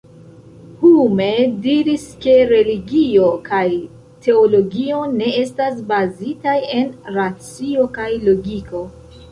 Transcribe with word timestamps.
Hume 0.77 1.27
diris 1.65 2.05
ke 2.23 2.33
religio 2.53 3.27
kaj 3.51 3.61
teologio 4.27 5.03
ne 5.21 5.31
estas 5.45 5.85
bazitaj 5.95 6.59
en 6.81 6.93
racio 7.21 7.87
kaj 8.01 8.11
logiko. 8.31 8.85